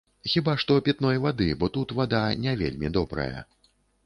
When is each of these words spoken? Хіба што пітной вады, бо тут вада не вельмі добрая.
Хіба 0.35 0.53
што 0.61 0.77
пітной 0.87 1.19
вады, 1.25 1.49
бо 1.59 1.69
тут 1.75 1.93
вада 2.01 2.23
не 2.47 2.57
вельмі 2.65 2.93
добрая. 2.97 3.39